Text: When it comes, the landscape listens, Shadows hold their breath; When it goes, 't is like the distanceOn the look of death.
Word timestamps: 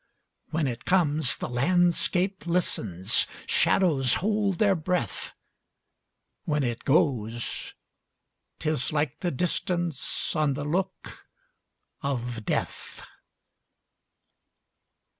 When 0.49 0.65
it 0.65 0.83
comes, 0.85 1.35
the 1.37 1.47
landscape 1.47 2.47
listens, 2.47 3.27
Shadows 3.45 4.15
hold 4.15 4.57
their 4.57 4.73
breath; 4.73 5.35
When 6.45 6.63
it 6.63 6.85
goes, 6.85 7.75
't 8.57 8.71
is 8.71 8.91
like 8.91 9.19
the 9.19 9.31
distanceOn 9.31 10.55
the 10.55 10.65
look 10.65 11.27
of 12.01 12.45
death. 12.45 13.03